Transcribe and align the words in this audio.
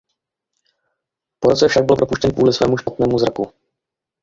Po 1.39 1.49
roce 1.49 1.67
však 1.67 1.85
byl 1.85 1.95
propuštěn 1.95 2.31
kvůli 2.33 2.53
svému 2.53 2.77
špatnému 2.77 3.19
zraku. 3.19 3.51